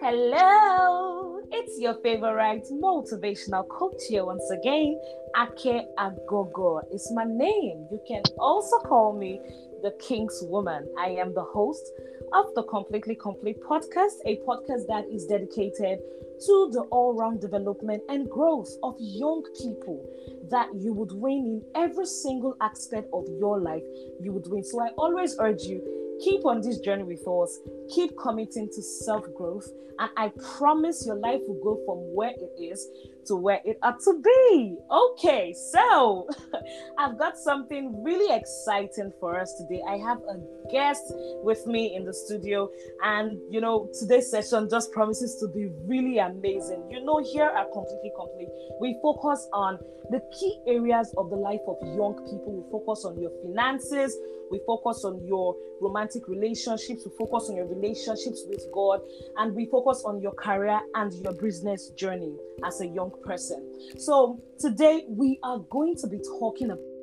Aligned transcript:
Hello, 0.00 1.40
it's 1.50 1.80
your 1.80 1.94
favorite 1.94 2.62
motivational 2.70 3.66
coach 3.66 4.02
here 4.08 4.24
once 4.24 4.48
again. 4.52 5.00
Ake 5.36 5.82
Agogo 5.98 6.82
is 6.92 7.10
my 7.12 7.24
name. 7.24 7.88
You 7.90 8.00
can 8.06 8.22
also 8.38 8.78
call 8.78 9.12
me 9.18 9.40
the 9.82 9.90
King's 9.98 10.40
Woman. 10.44 10.86
I 10.96 11.08
am 11.08 11.34
the 11.34 11.42
host 11.42 11.90
of 12.34 12.52
the 12.56 12.64
Completely 12.64 13.14
Complete 13.14 13.62
podcast, 13.62 14.18
a 14.26 14.38
podcast 14.38 14.88
that 14.88 15.04
is 15.08 15.24
dedicated 15.26 16.00
to 16.46 16.70
the 16.72 16.80
all 16.90 17.14
round 17.14 17.40
development 17.40 18.02
and 18.08 18.28
growth 18.28 18.68
of 18.82 18.96
young 18.98 19.44
people 19.56 20.04
that 20.50 20.68
you 20.74 20.92
would 20.92 21.12
win 21.12 21.46
in 21.46 21.62
every 21.76 22.06
single 22.06 22.56
aspect 22.60 23.08
of 23.12 23.24
your 23.38 23.60
life. 23.60 23.84
You 24.20 24.32
would 24.32 24.48
win. 24.48 24.64
So 24.64 24.82
I 24.82 24.88
always 24.98 25.36
urge 25.38 25.62
you 25.62 25.80
keep 26.22 26.44
on 26.44 26.60
this 26.60 26.78
journey 26.78 27.04
with 27.04 27.26
us, 27.26 27.58
keep 27.94 28.18
committing 28.18 28.68
to 28.68 28.82
self 28.82 29.32
growth, 29.34 29.68
and 30.00 30.10
I 30.16 30.32
promise 30.58 31.06
your 31.06 31.16
life 31.16 31.40
will 31.46 31.62
go 31.62 31.80
from 31.86 31.98
where 32.14 32.30
it 32.30 32.60
is 32.60 32.88
to 33.26 33.36
where 33.36 33.60
it 33.64 33.78
ought 33.82 34.00
to 34.00 34.20
be. 34.22 34.76
Okay, 34.90 35.54
so 35.72 36.28
I've 36.98 37.18
got 37.18 37.36
something 37.36 38.02
really 38.02 38.34
exciting 38.34 39.12
for 39.20 39.38
us 39.38 39.54
today. 39.54 39.82
I 39.88 39.96
have 39.98 40.18
a 40.18 40.40
guest 40.70 41.02
with 41.42 41.66
me 41.66 41.94
in 41.94 42.04
the 42.04 42.14
studio, 42.14 42.70
and 43.02 43.38
you 43.50 43.60
know, 43.60 43.90
today's 43.98 44.30
session 44.30 44.68
just 44.70 44.92
promises 44.92 45.36
to 45.40 45.48
be 45.48 45.70
really 45.86 46.18
amazing. 46.18 46.88
You 46.90 47.04
know, 47.04 47.22
here 47.22 47.46
at 47.46 47.72
Completely 47.72 48.12
Complete, 48.16 48.48
we 48.80 48.98
focus 49.02 49.48
on 49.52 49.78
the 50.10 50.20
key 50.38 50.60
areas 50.66 51.12
of 51.16 51.30
the 51.30 51.36
life 51.36 51.60
of 51.66 51.76
young 51.82 52.14
people. 52.28 52.64
We 52.64 52.70
focus 52.70 53.04
on 53.04 53.20
your 53.20 53.32
finances, 53.42 54.16
we 54.50 54.60
focus 54.66 55.04
on 55.04 55.24
your 55.26 55.56
romantic 55.80 56.28
relationships, 56.28 57.02
we 57.04 57.12
focus 57.18 57.48
on 57.48 57.56
your 57.56 57.66
relationships 57.66 58.44
with 58.48 58.64
God, 58.72 59.00
and 59.38 59.54
we 59.54 59.66
focus 59.66 60.02
on 60.04 60.20
your 60.20 60.32
career 60.32 60.80
and 60.94 61.12
your 61.12 61.32
business 61.32 61.90
journey 61.90 62.36
as 62.64 62.80
a 62.80 62.86
young 62.86 63.10
person. 63.22 63.72
So, 63.98 64.42
today 64.58 65.04
we 65.08 65.38
are 65.42 65.58
going 65.70 65.96
to 65.96 66.06
be 66.06 66.18
talking 66.40 66.70
about 66.70 66.94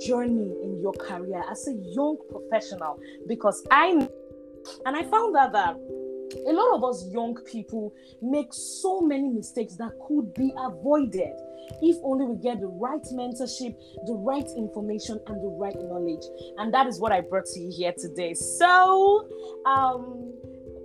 journey 0.00 0.56
in 0.62 0.80
your 0.80 0.92
career 0.94 1.42
as 1.50 1.68
a 1.68 1.72
young 1.72 2.16
professional 2.30 2.98
because 3.28 3.66
I'm, 3.70 4.08
and 4.86 4.96
I 4.96 5.02
found 5.04 5.36
out 5.36 5.52
that 5.52 5.76
a 6.46 6.52
lot 6.52 6.76
of 6.76 6.84
us 6.84 7.06
young 7.10 7.34
people 7.44 7.92
make 8.22 8.48
so 8.52 9.00
many 9.00 9.28
mistakes 9.28 9.76
that 9.76 9.92
could 10.06 10.32
be 10.34 10.52
avoided 10.56 11.32
if 11.82 11.96
only 12.02 12.24
we 12.24 12.36
get 12.36 12.60
the 12.60 12.66
right 12.66 13.02
mentorship, 13.12 13.74
the 14.06 14.14
right 14.14 14.46
information, 14.56 15.20
and 15.26 15.36
the 15.42 15.48
right 15.48 15.74
knowledge. 15.76 16.24
And 16.58 16.72
that 16.74 16.86
is 16.86 16.98
what 16.98 17.12
I 17.12 17.20
brought 17.20 17.46
to 17.46 17.60
you 17.60 17.72
here 17.76 17.94
today. 17.96 18.34
So, 18.34 19.28
um, 19.66 20.32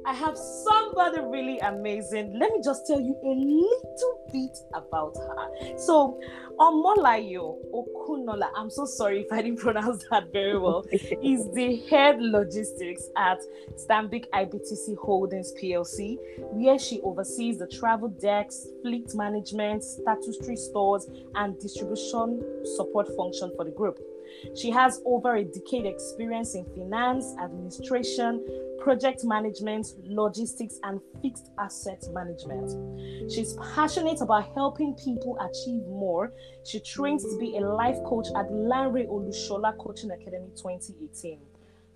I 0.06 0.14
have 0.14 0.38
somebody 0.38 1.20
really 1.20 1.58
amazing. 1.60 2.38
Let 2.38 2.52
me 2.52 2.60
just 2.64 2.86
tell 2.86 3.00
you 3.00 3.16
a 3.24 3.28
little 3.28 4.30
bit 4.32 4.56
about 4.76 5.16
her. 5.18 5.78
So, 5.78 6.20
Omolayo 6.60 7.58
Okunola, 7.74 8.52
I'm 8.56 8.70
so 8.70 8.86
sorry 8.86 9.22
if 9.22 9.32
I 9.32 9.42
didn't 9.42 9.60
pronounce 9.68 10.06
that 10.12 10.32
very 10.32 10.60
well, 10.60 10.86
is 10.92 11.52
the 11.54 11.84
head 11.90 12.22
logistics 12.22 13.10
at 13.18 13.40
Stanbic 13.78 14.30
IBTC 14.30 14.96
Holdings 14.98 15.54
PLC, 15.60 16.18
where 16.52 16.78
she 16.78 17.02
oversees 17.02 17.58
the 17.58 17.68
travel 17.68 18.10
decks, 18.10 18.68
fleet 18.84 19.10
management, 19.16 19.84
statutory 19.84 20.56
stores, 20.56 21.08
and 21.34 21.60
distribution 21.60 22.44
support 22.76 23.08
function 23.18 23.52
for 23.56 23.66
the 23.66 23.72
group. 23.72 24.00
She 24.56 24.70
has 24.72 25.02
over 25.06 25.36
a 25.36 25.44
decade 25.44 25.86
experience 25.86 26.56
in 26.56 26.66
finance, 26.76 27.34
administration, 27.42 28.46
project 28.86 29.24
management, 29.24 29.88
logistics, 30.04 30.78
and 30.84 31.02
fixed 31.20 31.50
asset 31.58 32.04
management. 32.14 32.70
She's 33.32 33.56
passionate 33.74 34.22
about 34.22 34.54
helping 34.54 34.94
people 34.94 35.36
achieve 35.40 35.82
more. 35.88 36.32
She 36.64 36.80
trains 36.82 37.24
to 37.24 37.36
be 37.40 37.58
a 37.58 37.62
life 37.62 37.98
coach 38.06 38.28
at 38.36 38.46
Lanre 38.52 39.08
Olushola 39.08 39.76
Coaching 39.80 40.12
Academy 40.12 40.52
2018. 40.56 41.40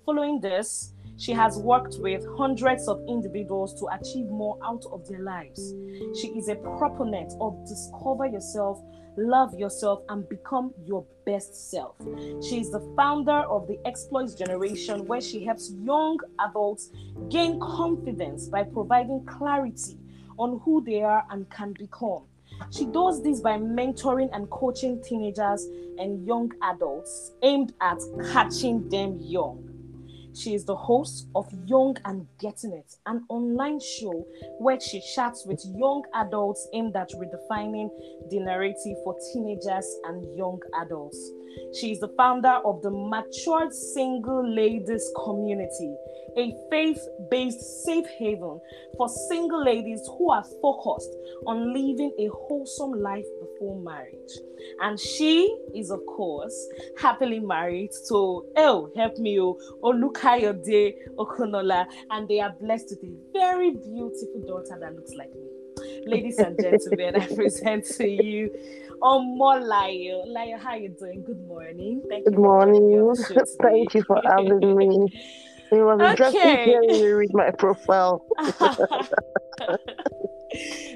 Following 0.03 0.41
this, 0.41 0.93
she 1.17 1.31
has 1.31 1.59
worked 1.59 1.97
with 1.99 2.25
hundreds 2.35 2.87
of 2.87 2.99
individuals 3.07 3.79
to 3.79 3.85
achieve 3.93 4.25
more 4.25 4.57
out 4.65 4.83
of 4.91 5.07
their 5.07 5.21
lives. 5.21 5.75
She 6.19 6.29
is 6.29 6.49
a 6.49 6.55
proponent 6.55 7.33
of 7.39 7.67
discover 7.67 8.25
yourself 8.25 8.81
love 9.19 9.53
yourself, 9.53 10.01
and 10.09 10.27
become 10.29 10.73
your 10.85 11.05
best 11.25 11.69
self. 11.71 11.95
She 12.41 12.59
is 12.59 12.71
the 12.71 12.79
founder 12.95 13.41
of 13.41 13.67
the 13.67 13.79
Exploits 13.85 14.33
Generation, 14.33 15.05
where 15.05 15.21
she 15.21 15.43
helps 15.43 15.71
young 15.83 16.19
adults 16.39 16.91
gain 17.29 17.59
confidence 17.59 18.47
by 18.47 18.63
providing 18.63 19.25
clarity 19.25 19.97
on 20.37 20.59
who 20.63 20.83
they 20.83 21.01
are 21.01 21.25
and 21.29 21.49
can 21.49 21.73
become. 21.73 22.23
She 22.71 22.85
does 22.85 23.23
this 23.23 23.41
by 23.41 23.57
mentoring 23.57 24.29
and 24.33 24.49
coaching 24.49 25.01
teenagers 25.03 25.65
and 25.97 26.25
young 26.25 26.51
adults 26.61 27.31
aimed 27.41 27.73
at 27.81 27.99
catching 28.31 28.87
them 28.89 29.17
young. 29.21 29.68
She 30.35 30.53
is 30.53 30.65
the 30.65 30.75
host 30.75 31.27
of 31.35 31.47
Young 31.65 31.97
and 32.05 32.27
Getting 32.39 32.73
It, 32.73 32.95
an 33.05 33.25
online 33.29 33.79
show 33.79 34.25
where 34.59 34.79
she 34.79 35.01
chats 35.15 35.45
with 35.45 35.63
young 35.65 36.03
adults 36.13 36.67
aimed 36.73 36.95
at 36.95 37.09
redefining 37.11 37.89
the 38.29 38.39
narrative 38.39 38.97
for 39.03 39.15
teenagers 39.33 39.87
and 40.05 40.23
young 40.37 40.59
adults. 40.81 41.31
She 41.79 41.91
is 41.91 41.99
the 41.99 42.13
founder 42.15 42.61
of 42.63 42.81
the 42.81 42.91
Matured 42.91 43.73
Single 43.73 44.47
Ladies 44.53 45.11
Community, 45.23 45.95
a 46.37 46.53
faith 46.69 47.01
based 47.31 47.83
safe 47.83 48.05
haven 48.19 48.59
for 48.97 49.09
single 49.29 49.63
ladies 49.63 50.01
who 50.17 50.31
are 50.31 50.45
focused 50.61 51.09
on 51.47 51.73
living 51.73 52.13
a 52.19 52.27
wholesome 52.27 52.91
life 52.91 53.25
before 53.59 53.81
marriage. 53.81 54.31
And 54.81 54.99
she 54.99 55.55
is, 55.75 55.91
of 55.91 56.05
course, 56.05 56.67
happily 56.99 57.39
married 57.39 57.91
to, 58.09 58.45
oh, 58.57 58.91
help 58.95 59.17
me, 59.17 59.39
oh, 59.39 59.57
Olukayode 59.83 60.93
Okunola, 61.17 61.85
and 62.11 62.27
they 62.27 62.39
are 62.39 62.53
blessed 62.59 62.95
with 63.01 63.11
a 63.11 63.13
very 63.33 63.71
beautiful 63.71 64.41
daughter 64.47 64.77
that 64.79 64.95
looks 64.95 65.13
like 65.15 65.29
me. 65.33 66.05
Ladies 66.05 66.37
and 66.39 66.57
gentlemen, 66.61 67.15
I 67.21 67.27
present 67.35 67.85
to 67.97 68.07
you 68.07 68.51
Omolayo. 69.01 70.27
Layo, 70.27 70.59
how 70.59 70.75
you 70.75 70.89
doing? 70.89 71.23
Good 71.25 71.45
morning. 71.47 72.01
Thank 72.09 72.25
you. 72.25 72.31
Good 72.31 72.39
morning. 72.39 73.13
Thank 73.61 73.93
you 73.93 74.03
for 74.03 74.21
having 74.25 74.75
me. 74.75 75.07
It 75.71 75.83
was 75.83 76.01
okay. 76.01 76.09
interesting 76.09 76.63
hearing 76.65 76.95
you 76.95 77.15
read 77.15 77.29
my 77.31 77.51
profile. 77.51 78.25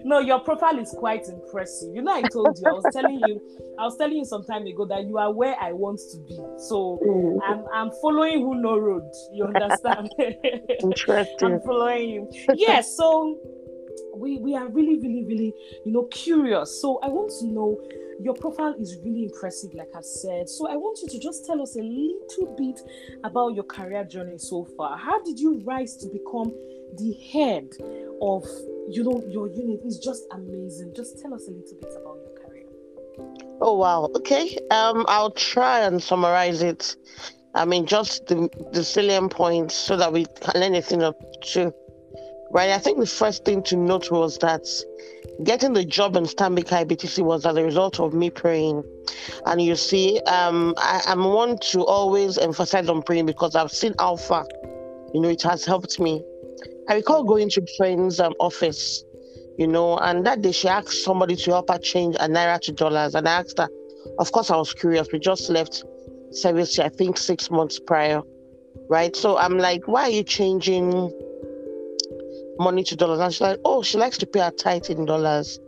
No, 0.03 0.19
your 0.19 0.39
profile 0.39 0.77
is 0.79 0.93
quite 0.97 1.27
impressive. 1.27 1.95
You 1.95 2.01
know, 2.01 2.13
I 2.13 2.21
told 2.23 2.57
you, 2.59 2.67
I 2.67 2.73
was 2.73 2.85
telling 2.93 3.21
you, 3.25 3.41
I 3.79 3.83
was 3.83 3.97
telling 3.97 4.17
you 4.17 4.25
some 4.25 4.43
time 4.43 4.65
ago 4.65 4.85
that 4.85 5.05
you 5.05 5.17
are 5.17 5.31
where 5.31 5.55
I 5.59 5.71
want 5.71 5.99
to 6.11 6.17
be. 6.27 6.35
So 6.57 6.99
mm. 7.05 7.39
I'm 7.45 7.65
I'm 7.73 7.91
following 8.01 8.41
who 8.41 8.55
no 8.55 8.77
road. 8.77 9.09
You 9.33 9.45
understand? 9.45 10.13
Interesting. 10.81 11.53
I'm 11.53 11.61
following 11.61 12.09
you. 12.09 12.29
Yes. 12.31 12.57
Yeah, 12.57 12.81
so 12.81 13.39
we 14.15 14.37
we 14.37 14.55
are 14.55 14.67
really, 14.67 14.99
really, 14.99 15.25
really, 15.25 15.53
you 15.85 15.91
know, 15.91 16.03
curious. 16.05 16.81
So 16.81 16.99
I 17.03 17.07
want 17.07 17.31
to 17.39 17.47
know 17.47 17.79
your 18.19 18.33
profile 18.33 18.75
is 18.79 18.97
really 19.03 19.23
impressive, 19.23 19.73
like 19.73 19.89
I've 19.95 20.05
said. 20.05 20.47
So 20.49 20.69
I 20.69 20.75
want 20.75 20.99
you 21.01 21.09
to 21.09 21.19
just 21.19 21.45
tell 21.45 21.61
us 21.61 21.75
a 21.75 21.81
little 21.81 22.55
bit 22.57 22.79
about 23.23 23.55
your 23.55 23.63
career 23.63 24.03
journey 24.03 24.37
so 24.37 24.65
far. 24.77 24.97
How 24.97 25.21
did 25.23 25.39
you 25.39 25.61
rise 25.65 25.97
to 25.97 26.07
become 26.07 26.53
the 26.97 27.13
head 27.31 27.69
of 28.21 28.45
you 28.89 29.03
know 29.03 29.23
your 29.29 29.47
unit? 29.47 29.81
Is 29.85 29.99
just 29.99 30.23
amazing. 30.31 30.93
Just 30.95 31.19
tell 31.21 31.33
us 31.33 31.47
a 31.47 31.51
little 31.51 31.77
bit 31.81 31.91
about 32.01 32.17
your 32.17 32.33
career. 32.39 32.65
Oh 33.61 33.77
wow. 33.77 34.09
Okay. 34.15 34.57
Um, 34.71 35.05
I'll 35.07 35.31
try 35.31 35.81
and 35.81 36.01
summarize 36.01 36.61
it. 36.61 36.95
I 37.55 37.65
mean, 37.65 37.85
just 37.85 38.25
the, 38.27 38.49
the 38.71 38.83
salient 38.83 39.31
points 39.31 39.75
so 39.75 39.95
that 39.97 40.11
we 40.11 40.25
can 40.41 40.61
learn 40.61 40.75
a 40.75 40.81
thing 40.81 41.03
or. 41.03 41.13
Right. 42.51 42.69
I 42.69 42.77
think 42.77 42.99
the 42.99 43.07
first 43.07 43.45
thing 43.45 43.63
to 43.63 43.75
note 43.75 44.11
was 44.11 44.37
that 44.39 44.67
getting 45.43 45.73
the 45.73 45.83
job 45.83 46.15
in 46.15 46.25
Stanbic 46.25 46.65
IBTC 46.65 47.23
was 47.23 47.47
as 47.47 47.55
a 47.55 47.63
result 47.63 47.99
of 47.99 48.13
me 48.13 48.29
praying. 48.29 48.83
And 49.47 49.59
you 49.59 49.75
see, 49.75 50.19
um, 50.27 50.75
I, 50.77 51.01
am 51.07 51.23
one 51.23 51.57
to 51.71 51.83
always 51.83 52.37
emphasize 52.37 52.89
on 52.89 53.01
praying 53.01 53.25
because 53.25 53.55
I've 53.55 53.71
seen 53.71 53.95
how 53.97 54.17
far, 54.17 54.45
you 55.13 55.21
know, 55.21 55.29
it 55.29 55.41
has 55.41 55.65
helped 55.65 55.99
me. 55.99 56.23
I 56.89 56.95
recall 56.95 57.23
going 57.23 57.49
to 57.51 57.65
friend's 57.77 58.19
um, 58.19 58.33
office, 58.39 59.03
you 59.57 59.67
know, 59.67 59.97
and 59.97 60.25
that 60.25 60.41
day 60.41 60.51
she 60.51 60.67
asked 60.67 61.03
somebody 61.03 61.35
to 61.35 61.51
help 61.51 61.69
her 61.69 61.77
change 61.77 62.15
a 62.15 62.27
naira 62.27 62.59
to 62.61 62.71
dollars. 62.71 63.15
And 63.15 63.27
I 63.27 63.39
asked 63.39 63.57
her, 63.57 63.69
of 64.19 64.31
course, 64.31 64.51
I 64.51 64.57
was 64.57 64.73
curious. 64.73 65.07
We 65.11 65.19
just 65.19 65.49
left 65.49 65.83
service, 66.31 66.77
I 66.79 66.89
think, 66.89 67.17
six 67.17 67.49
months 67.49 67.79
prior, 67.79 68.21
right? 68.89 69.15
So 69.15 69.37
I'm 69.37 69.57
like, 69.57 69.87
why 69.87 70.03
are 70.03 70.09
you 70.09 70.23
changing? 70.23 71.11
money 72.59 72.83
to 72.83 72.95
dollars. 72.95 73.19
And 73.19 73.33
she's 73.33 73.41
like, 73.41 73.59
oh, 73.65 73.83
she 73.83 73.97
likes 73.97 74.17
to 74.19 74.25
pay 74.25 74.39
her 74.39 74.51
tithe 74.51 74.85
in 74.89 75.05
dollars. 75.05 75.59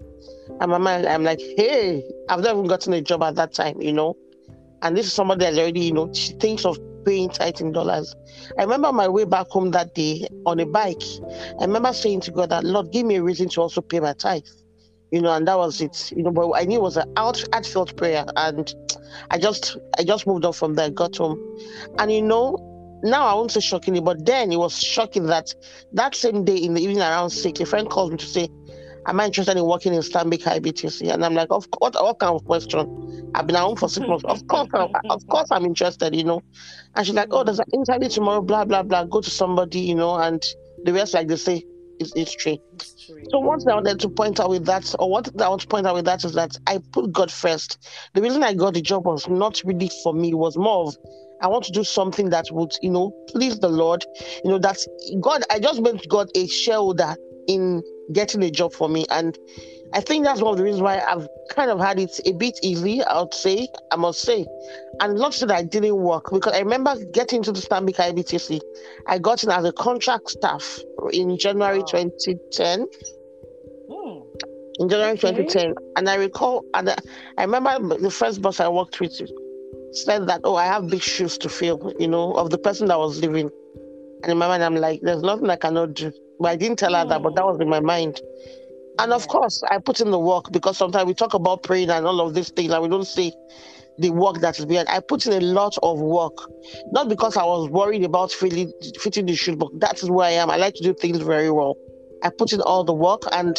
And 0.60 0.72
my 0.72 0.78
mind, 0.78 1.06
I'm 1.06 1.24
like, 1.24 1.40
hey, 1.40 2.04
I've 2.30 2.42
never 2.42 2.60
even 2.60 2.68
gotten 2.68 2.94
a 2.94 3.02
job 3.02 3.24
at 3.24 3.36
that 3.36 3.54
time, 3.54 3.82
you 3.82 3.94
know. 3.94 4.16
And 4.82 4.96
this 4.96 5.08
is 5.08 5.14
somebody 5.14 5.46
that 5.46 5.58
already, 5.58 5.82
you 5.82 5.94
know, 5.94 6.14
she 6.14 6.34
thinks 6.34 6.66
of 6.66 6.78
paying 7.06 7.30
tithe 7.30 7.62
in 7.62 7.72
dollars. 7.72 8.16
I 8.58 8.64
remember 8.64 8.92
my 8.92 9.08
way 9.08 9.26
back 9.26 9.48
home 9.48 9.72
that 9.72 9.94
day 9.94 10.28
on 10.46 10.60
a 10.60 10.66
bike. 10.66 11.04
I 11.60 11.66
remember 11.66 11.94
saying 11.94 12.22
to 12.22 12.32
God 12.32 12.50
that 12.50 12.64
Lord, 12.64 12.92
give 12.92 13.06
me 13.06 13.16
a 13.16 13.24
reason 13.24 13.50
to 13.50 13.62
also 13.62 13.82
pay 13.82 14.00
my 14.00 14.14
tithe. 14.14 14.44
You 15.12 15.22
know, 15.22 15.32
and 15.34 15.48
that 15.48 15.58
was 15.58 15.82
it. 15.82 16.12
You 16.16 16.24
know, 16.24 16.32
but 16.32 16.52
I 16.52 16.64
knew 16.66 16.80
it 16.80 16.82
was 16.82 16.98
an 16.98 17.12
out 17.16 17.44
heartfelt 17.54 17.96
prayer, 17.96 18.26
and 18.36 18.74
I 19.30 19.38
just 19.38 19.78
I 19.98 20.04
just 20.04 20.28
moved 20.28 20.46
on 20.46 20.54
from 20.54 20.74
there, 20.74 20.90
got 20.90 21.16
home, 21.18 21.40
and 22.00 22.12
you 22.12 22.22
know, 22.22 22.58
now 23.04 23.28
I 23.28 23.34
won't 23.36 23.52
say 23.52 23.60
shockingly, 23.60 24.02
but 24.02 24.26
then 24.26 24.52
it 24.52 24.58
was 24.58 24.82
shocking 24.82 25.28
that 25.28 25.54
that 25.94 26.16
same 26.16 26.44
day 26.44 26.58
in 26.58 26.74
the 26.74 26.82
evening 26.82 27.00
around 27.00 27.30
six, 27.30 27.60
a 27.60 27.66
friend 27.66 27.90
called 27.90 28.12
me 28.12 28.18
to 28.18 28.26
say, 28.26 28.50
Am 29.08 29.20
I 29.20 29.26
interested 29.26 29.58
in 29.58 29.66
working 29.66 29.94
in 29.94 30.02
Stanbic 30.02 30.44
IBTC? 30.44 31.14
And 31.14 31.24
I'm 31.24 31.36
like, 31.36 31.50
of 31.52 31.68
what, 31.78 31.94
what 31.94 32.20
kind 32.20 32.34
of 32.34 32.44
question? 32.46 32.88
I've 33.36 33.46
been 33.46 33.56
at 33.56 33.62
home 33.62 33.76
for 33.76 33.90
six 33.90 34.08
months. 34.08 34.24
Of 34.26 34.48
course, 34.48 34.70
I'm, 34.74 34.88
of 35.10 35.28
course, 35.28 35.48
I'm 35.52 35.66
interested, 35.66 36.16
you 36.16 36.24
know. 36.24 36.42
And 36.96 37.06
she's 37.06 37.16
like, 37.16 37.28
Oh, 37.32 37.44
there's 37.44 37.60
an 37.60 37.66
interview 37.74 38.10
tomorrow, 38.10 38.42
blah, 38.42 38.66
blah, 38.66 38.84
blah. 38.84 39.04
Go 39.06 39.22
to 39.22 39.30
somebody, 39.30 39.80
you 39.80 39.96
know, 39.96 40.16
and 40.16 40.42
the 40.86 40.94
rest, 40.94 41.14
like 41.14 41.28
they 41.28 41.36
say, 41.36 41.64
is 42.00 42.14
history. 42.16 42.60
So 43.30 43.40
what 43.40 43.62
I 43.70 43.76
wanted 43.76 44.00
to 44.00 44.10
point 44.10 44.40
out 44.40 44.50
with 44.50 44.66
that, 44.66 44.94
or 45.00 45.10
what 45.10 45.30
I 45.42 45.50
want 45.50 45.62
to 45.62 45.68
point 45.68 45.86
out 45.86 45.96
with 45.96 46.06
that 46.06 46.24
is 46.24 46.34
that 46.34 46.58
I 46.68 46.80
put 46.92 47.12
God 47.12 47.32
first. 47.32 47.78
The 48.14 48.22
reason 48.22 48.44
I 48.44 48.54
got 48.54 48.74
the 48.74 48.82
job 48.82 49.06
was 49.06 49.28
not 49.28 49.62
really 49.66 49.90
for 50.04 50.14
me, 50.14 50.30
it 50.30 50.38
was 50.38 50.58
more 50.58 50.88
of 50.88 50.98
I 51.42 51.48
want 51.48 51.66
to 51.66 51.72
do 51.72 51.84
something 51.84 52.30
that 52.30 52.46
would, 52.52 52.72
you 52.82 52.90
know, 52.90 53.12
please 53.30 53.60
the 53.60 53.70
Lord. 53.70 54.06
You 54.44 54.52
know, 54.52 54.60
that 54.60 54.78
God, 55.20 55.44
I 55.52 55.60
just 55.60 55.82
made 55.82 56.08
God 56.10 56.30
a 56.36 56.48
shareholder 56.48 57.16
in 57.48 57.84
getting 58.14 58.44
a 58.44 58.52
job 58.52 58.74
for 58.74 58.90
me. 58.90 59.06
And 59.10 59.38
I 59.94 60.02
think 60.02 60.26
that's 60.26 60.42
one 60.42 60.52
of 60.52 60.58
the 60.58 60.64
reasons 60.64 60.82
why 60.82 61.00
I've 61.00 61.28
kind 61.50 61.72
of 61.72 61.80
had 61.80 62.00
it 62.00 62.20
a 62.26 62.34
bit 62.34 62.60
easy, 62.62 63.04
I 63.04 63.22
would 63.22 63.34
say, 63.34 63.68
I 63.92 63.96
must 63.96 64.22
say. 64.22 64.46
And 65.00 65.18
not 65.18 65.34
that 65.36 65.52
I 65.52 65.64
didn't 65.64 65.96
work, 65.98 66.32
because 66.32 66.54
I 66.54 66.60
remember 66.60 66.96
getting 67.14 67.44
to 67.44 67.52
the 67.52 67.60
Stanbic 67.60 67.96
IBTC. 67.96 68.60
I 69.08 69.20
got 69.20 69.44
in 69.44 69.52
as 69.52 69.66
a 69.66 69.72
contract 69.72 70.30
staff 70.30 70.80
in 71.14 71.38
January 71.38 71.80
wow. 71.80 71.86
2010. 71.86 72.88
Hmm. 73.90 74.20
In 74.80 74.90
January 74.90 75.14
okay. 75.14 75.44
2010. 75.44 75.76
And 75.96 76.10
I 76.10 76.16
recall, 76.16 76.66
and 76.74 76.90
I 77.38 77.44
remember 77.44 77.98
the 77.98 78.12
first 78.12 78.42
boss 78.42 78.60
I 78.60 78.68
worked 78.68 79.00
with 79.00 79.14
said 79.92 80.28
that, 80.28 80.42
oh, 80.44 80.56
I 80.56 80.66
have 80.66 80.90
big 80.90 81.02
shoes 81.02 81.38
to 81.40 81.50
fill, 81.50 81.94
you 82.00 82.08
know, 82.08 82.34
of 82.34 82.50
the 82.50 82.58
person 82.58 82.88
that 82.88 82.98
was 82.98 83.22
leaving. 83.22 83.50
And 84.26 84.32
in 84.32 84.40
my 84.40 84.48
mind, 84.48 84.64
I'm 84.64 84.76
like, 84.76 85.02
there's 85.04 85.22
nothing 85.22 85.52
I 85.52 85.56
cannot 85.56 85.94
do. 85.94 86.12
But 86.40 86.48
I 86.48 86.56
didn't 86.56 86.80
tell 86.80 86.96
her 86.96 87.06
that, 87.06 87.22
but 87.22 87.36
that 87.36 87.46
was 87.46 87.60
in 87.60 87.70
my 87.70 87.80
mind. 87.80 88.20
And 88.98 89.14
of 89.14 89.28
course, 89.28 89.62
I 89.70 89.78
put 89.78 90.02
in 90.02 90.10
the 90.10 90.18
work 90.18 90.52
because 90.52 90.80
sometimes 90.80 91.06
we 91.06 91.14
talk 91.14 91.36
about 91.36 91.62
praying 91.62 91.92
and 91.92 92.08
all 92.08 92.20
of 92.20 92.34
these 92.34 92.50
things, 92.50 92.72
and 92.72 92.82
we 92.82 92.90
don't 92.90 93.06
see 93.06 93.32
the 94.00 94.10
work 94.10 94.40
that 94.42 94.58
is 94.58 94.66
behind. 94.66 94.90
I 94.90 95.00
put 95.00 95.28
in 95.28 95.34
a 95.34 95.46
lot 95.46 95.78
of 95.84 96.00
work, 96.00 96.34
not 96.88 97.08
because 97.08 97.38
I 97.38 97.44
was 97.44 97.70
worried 97.70 98.04
about 98.04 98.32
fitting, 98.32 98.74
fitting 99.00 99.28
the 99.28 99.36
shoes, 99.36 99.58
but 99.58 99.70
that 99.80 100.02
is 100.02 100.10
where 100.10 100.26
I 100.26 100.32
am. 100.32 100.50
I 100.50 100.58
like 100.58 100.74
to 100.74 100.84
do 100.84 100.96
things 100.96 101.20
very 101.20 101.52
well. 101.52 101.76
I 102.24 102.32
put 102.36 102.52
in 102.52 102.62
all 102.62 102.84
the 102.84 102.94
work. 102.94 103.22
And 103.32 103.56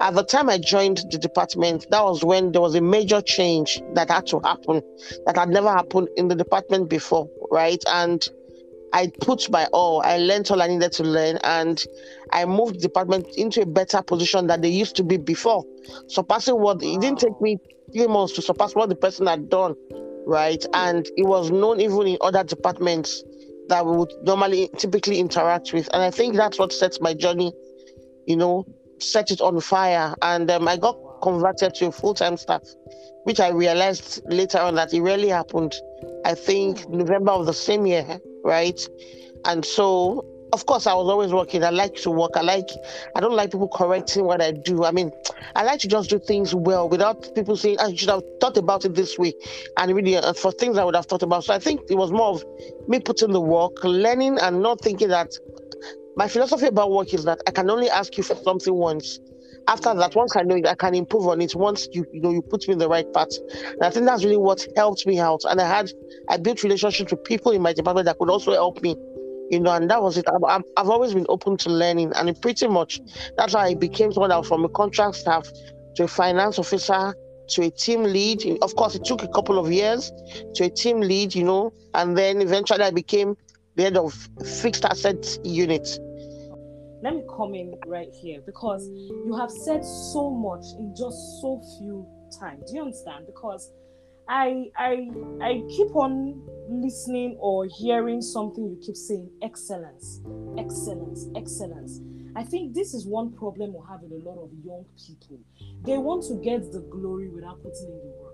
at 0.00 0.16
the 0.16 0.24
time 0.24 0.50
I 0.50 0.58
joined 0.58 1.04
the 1.12 1.18
department, 1.18 1.86
that 1.92 2.02
was 2.02 2.24
when 2.24 2.50
there 2.50 2.60
was 2.60 2.74
a 2.74 2.80
major 2.80 3.20
change 3.20 3.80
that 3.94 4.10
had 4.10 4.26
to 4.26 4.40
happen 4.40 4.82
that 5.26 5.36
had 5.36 5.50
never 5.50 5.68
happened 5.68 6.08
in 6.16 6.26
the 6.26 6.34
department 6.34 6.90
before, 6.90 7.28
right? 7.52 7.80
And 7.86 8.28
I 8.92 9.12
put 9.20 9.50
my 9.50 9.66
all. 9.72 10.02
I 10.02 10.18
learned 10.18 10.50
all 10.50 10.62
I 10.62 10.66
needed 10.66 10.92
to 10.92 11.04
learn, 11.04 11.38
and 11.44 11.82
I 12.32 12.44
moved 12.44 12.76
the 12.76 12.80
department 12.80 13.28
into 13.36 13.62
a 13.62 13.66
better 13.66 14.02
position 14.02 14.46
than 14.46 14.60
they 14.60 14.68
used 14.68 14.96
to 14.96 15.04
be 15.04 15.16
before. 15.16 15.64
Surpassing 16.08 16.58
what 16.60 16.82
it 16.82 17.00
didn't 17.00 17.20
take 17.20 17.40
me 17.40 17.58
three 17.92 18.06
months 18.06 18.34
to 18.34 18.42
surpass 18.42 18.74
what 18.74 18.88
the 18.88 18.96
person 18.96 19.26
had 19.26 19.48
done, 19.48 19.74
right? 20.26 20.64
And 20.74 21.06
it 21.16 21.26
was 21.26 21.50
known 21.50 21.80
even 21.80 22.06
in 22.06 22.18
other 22.20 22.44
departments 22.44 23.22
that 23.68 23.86
we 23.86 23.96
would 23.96 24.12
normally 24.22 24.68
typically 24.76 25.20
interact 25.20 25.72
with. 25.72 25.88
And 25.92 26.02
I 26.02 26.10
think 26.10 26.34
that's 26.34 26.58
what 26.58 26.72
sets 26.72 27.00
my 27.00 27.14
journey 27.14 27.52
you 28.30 28.36
know, 28.36 28.64
set 29.00 29.30
it 29.30 29.40
on 29.40 29.60
fire. 29.60 30.14
And 30.22 30.50
um, 30.50 30.68
I 30.68 30.76
got 30.76 30.96
converted 31.20 31.74
to 31.76 31.88
a 31.88 31.92
full 31.92 32.14
time 32.14 32.36
staff, 32.36 32.62
which 33.24 33.40
I 33.40 33.48
realized 33.48 34.22
later 34.26 34.58
on 34.58 34.76
that 34.76 34.94
it 34.94 35.00
really 35.00 35.28
happened, 35.28 35.74
I 36.24 36.34
think, 36.34 36.88
November 36.88 37.32
of 37.32 37.46
the 37.46 37.52
same 37.52 37.86
year, 37.86 38.20
right? 38.44 38.80
And 39.44 39.64
so, 39.64 40.24
of 40.52 40.66
course, 40.66 40.86
I 40.86 40.94
was 40.94 41.08
always 41.08 41.32
working. 41.32 41.62
I 41.64 41.70
like 41.70 41.94
to 41.96 42.10
work. 42.10 42.32
I 42.34 42.42
like, 42.42 42.68
I 43.14 43.20
don't 43.20 43.34
like 43.34 43.52
people 43.52 43.68
correcting 43.68 44.24
what 44.24 44.42
I 44.42 44.52
do. 44.52 44.84
I 44.84 44.90
mean, 44.90 45.12
I 45.54 45.62
like 45.64 45.80
to 45.80 45.88
just 45.88 46.10
do 46.10 46.18
things 46.18 46.54
well 46.54 46.88
without 46.88 47.34
people 47.34 47.56
saying, 47.56 47.78
I 47.80 47.94
should 47.94 48.08
have 48.08 48.22
thought 48.40 48.56
about 48.56 48.84
it 48.84 48.94
this 48.94 49.18
way. 49.18 49.32
And 49.76 49.94
really, 49.94 50.16
uh, 50.16 50.32
for 50.32 50.52
things 50.52 50.76
I 50.76 50.84
would 50.84 50.96
have 50.96 51.06
thought 51.06 51.22
about. 51.22 51.44
So 51.44 51.54
I 51.54 51.58
think 51.58 51.82
it 51.88 51.96
was 51.96 52.10
more 52.10 52.30
of 52.30 52.44
me 52.88 53.00
putting 53.00 53.32
the 53.32 53.40
work, 53.40 53.82
learning, 53.84 54.38
and 54.40 54.60
not 54.62 54.80
thinking 54.80 55.08
that 55.08 55.32
my 56.16 56.28
philosophy 56.28 56.66
about 56.66 56.90
work 56.90 57.14
is 57.14 57.24
that 57.24 57.40
I 57.46 57.50
can 57.50 57.70
only 57.70 57.88
ask 57.88 58.16
you 58.16 58.24
for 58.24 58.34
something 58.34 58.74
once. 58.74 59.18
After 59.70 59.94
that, 59.94 60.16
once 60.16 60.34
I 60.34 60.42
know 60.42 60.60
I 60.68 60.74
can 60.74 60.96
improve 60.96 61.28
on 61.28 61.40
it. 61.40 61.54
Once 61.54 61.86
you 61.92 62.04
you 62.12 62.20
know 62.20 62.32
you 62.32 62.42
put 62.42 62.66
me 62.66 62.72
in 62.72 62.78
the 62.78 62.88
right 62.88 63.06
path, 63.12 63.28
and 63.64 63.84
I 63.84 63.90
think 63.90 64.04
that's 64.04 64.24
really 64.24 64.36
what 64.36 64.66
helped 64.74 65.06
me 65.06 65.20
out. 65.20 65.42
And 65.48 65.60
I 65.60 65.68
had 65.68 65.92
I 66.28 66.38
built 66.38 66.64
relationships 66.64 67.12
with 67.12 67.22
people 67.22 67.52
in 67.52 67.62
my 67.62 67.72
department 67.72 68.06
that 68.06 68.18
could 68.18 68.30
also 68.30 68.50
help 68.50 68.82
me, 68.82 68.96
you 69.48 69.60
know. 69.60 69.70
And 69.70 69.88
that 69.88 70.02
was 70.02 70.18
it. 70.18 70.24
I've, 70.28 70.64
I've 70.76 70.90
always 70.90 71.14
been 71.14 71.26
open 71.28 71.56
to 71.58 71.70
learning, 71.70 72.12
and 72.16 72.42
pretty 72.42 72.66
much 72.66 73.00
that's 73.36 73.54
why 73.54 73.66
I 73.66 73.74
became 73.74 74.12
someone 74.12 74.30
that 74.30 74.38
was 74.38 74.48
from 74.48 74.64
a 74.64 74.68
contract 74.70 75.14
staff 75.14 75.48
to 75.94 76.02
a 76.02 76.08
finance 76.08 76.58
officer 76.58 77.14
to 77.50 77.62
a 77.62 77.70
team 77.70 78.02
lead. 78.02 78.42
Of 78.62 78.74
course, 78.74 78.96
it 78.96 79.04
took 79.04 79.22
a 79.22 79.28
couple 79.28 79.56
of 79.56 79.70
years 79.70 80.10
to 80.56 80.64
a 80.64 80.70
team 80.70 81.00
lead, 81.00 81.32
you 81.32 81.44
know, 81.44 81.72
and 81.94 82.18
then 82.18 82.42
eventually 82.42 82.82
I 82.82 82.90
became 82.90 83.36
the 83.76 83.84
head 83.84 83.96
of 83.96 84.14
fixed 84.44 84.84
asset 84.84 85.38
unit. 85.44 85.96
Let 87.02 87.14
me 87.14 87.22
come 87.34 87.54
in 87.54 87.74
right 87.86 88.12
here 88.12 88.40
because 88.44 88.88
you 88.88 89.34
have 89.38 89.50
said 89.50 89.84
so 89.84 90.30
much 90.30 90.64
in 90.78 90.94
just 90.94 91.40
so 91.40 91.62
few 91.78 92.06
time. 92.38 92.60
Do 92.66 92.74
you 92.74 92.82
understand? 92.82 93.26
Because 93.26 93.72
I 94.28 94.70
I 94.76 95.08
I 95.42 95.62
keep 95.68 95.96
on 95.96 96.40
listening 96.68 97.36
or 97.40 97.66
hearing 97.66 98.20
something 98.20 98.64
you 98.64 98.78
keep 98.84 98.96
saying 98.96 99.30
excellence, 99.42 100.20
excellence, 100.58 101.26
excellence. 101.34 102.00
I 102.36 102.44
think 102.44 102.74
this 102.74 102.94
is 102.94 103.06
one 103.06 103.32
problem 103.32 103.72
we 103.72 103.80
have 103.88 104.02
with 104.02 104.12
a 104.12 104.28
lot 104.28 104.38
of 104.38 104.50
young 104.64 104.84
people. 104.96 105.40
They 105.84 105.98
want 105.98 106.22
to 106.28 106.34
get 106.44 106.70
the 106.70 106.80
glory 106.90 107.28
without 107.28 107.56
putting 107.62 107.88
in 107.88 107.98
the 107.98 108.14
work. 108.22 108.29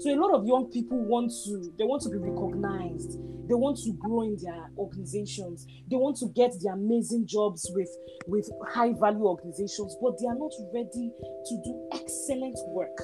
So 0.00 0.14
a 0.14 0.16
lot 0.16 0.32
of 0.32 0.46
young 0.46 0.70
people 0.70 0.98
want 1.04 1.30
to 1.44 1.72
they 1.78 1.84
want 1.84 2.02
to 2.02 2.10
be 2.10 2.16
recognized. 2.16 3.18
They 3.48 3.54
want 3.54 3.78
to 3.82 3.92
grow 3.98 4.22
in 4.22 4.36
their 4.40 4.70
organizations. 4.78 5.66
They 5.90 5.96
want 5.96 6.16
to 6.18 6.28
get 6.36 6.52
the 6.62 6.70
amazing 6.70 7.26
jobs 7.26 7.68
with 7.74 7.90
with 8.26 8.48
high 8.68 8.92
value 8.94 9.26
organizations, 9.26 9.96
but 10.00 10.14
they 10.20 10.26
are 10.26 10.38
not 10.38 10.52
ready 10.72 11.10
to 11.10 11.54
do 11.64 11.88
excellent 11.92 12.56
work. 12.68 12.96